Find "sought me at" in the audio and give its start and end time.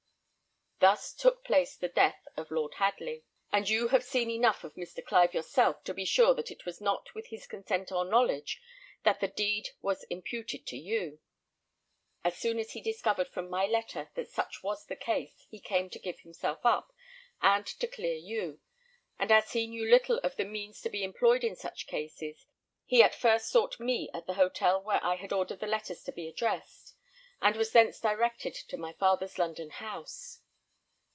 23.51-24.25